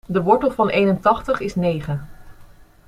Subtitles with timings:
[0.07, 2.09] De wortel van eenentachtig is negen.